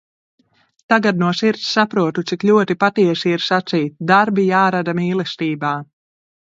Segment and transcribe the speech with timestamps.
[0.93, 5.79] Tagad no sirds saprotu, cik ļoti patiesi ir sacīt– darbi jārada mīlestībā.